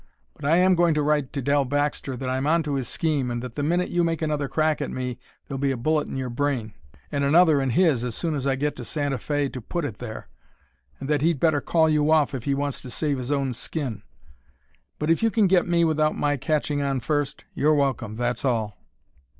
But 0.33 0.45
I 0.45 0.57
am 0.57 0.73
going 0.73 0.95
to 0.95 1.03
write 1.03 1.31
to 1.31 1.43
Dell 1.43 1.63
Baxter 1.63 2.17
that 2.17 2.27
I'm 2.27 2.47
onto 2.47 2.73
his 2.73 2.87
scheme 2.87 3.29
and 3.29 3.39
that 3.43 3.53
the 3.53 3.61
minute 3.61 3.91
you 3.91 4.03
make 4.03 4.23
another 4.23 4.47
crack 4.47 4.81
at 4.81 4.89
me 4.89 5.19
there'll 5.47 5.59
be 5.59 5.69
a 5.69 5.77
bullet 5.77 6.07
in 6.07 6.17
your 6.17 6.31
brain 6.31 6.73
and 7.11 7.23
another 7.23 7.61
in 7.61 7.69
his 7.69 8.03
as 8.03 8.15
soon 8.15 8.33
as 8.33 8.47
I 8.47 8.53
can 8.55 8.61
get 8.61 8.75
to 8.77 8.83
Santa 8.83 9.19
Fe 9.19 9.47
to 9.49 9.61
put 9.61 9.85
it 9.85 9.99
there, 9.99 10.27
and 10.99 11.07
that 11.07 11.21
he'd 11.21 11.39
better 11.39 11.61
call 11.61 11.87
you 11.87 12.11
off 12.11 12.33
if 12.33 12.45
he 12.45 12.55
wants 12.55 12.81
to 12.81 12.89
save 12.89 13.19
his 13.19 13.31
own 13.31 13.53
skin. 13.53 14.01
But 14.97 15.11
if 15.11 15.21
you 15.21 15.29
can 15.29 15.45
get 15.45 15.67
me 15.67 15.85
without 15.85 16.17
my 16.17 16.35
catching 16.35 16.81
on 16.81 16.99
first 17.01 17.45
you're 17.53 17.75
welcome, 17.75 18.15
that's 18.15 18.43
all!" 18.43 18.79